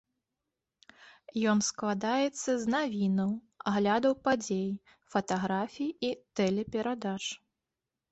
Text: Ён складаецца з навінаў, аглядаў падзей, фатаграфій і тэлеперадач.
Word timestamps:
Ён 1.51 1.59
складаецца 1.65 2.51
з 2.61 2.71
навінаў, 2.75 3.29
аглядаў 3.71 4.13
падзей, 4.29 4.65
фатаграфій 5.17 5.89
і 6.09 6.11
тэлеперадач. 6.41 7.21